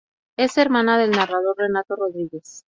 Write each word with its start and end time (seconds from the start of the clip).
Es 0.35 0.57
hermana 0.57 0.97
del 0.97 1.11
narrador 1.11 1.55
Renato 1.59 1.95
Rodríguez. 1.95 2.59